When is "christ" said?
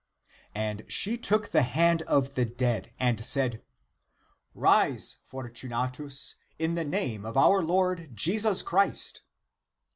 8.63-9.21